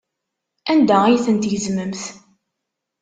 Anda 0.71 0.97
ay 1.03 1.19
tent-tgezmemt? 1.25 2.03